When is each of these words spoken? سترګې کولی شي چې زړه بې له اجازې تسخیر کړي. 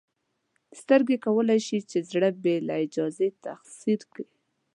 سترګې 0.79 1.17
کولی 1.25 1.59
شي 1.67 1.79
چې 1.89 1.97
زړه 2.09 2.29
بې 2.43 2.55
له 2.67 2.75
اجازې 2.85 3.27
تسخیر 3.43 4.01
کړي. 4.11 4.25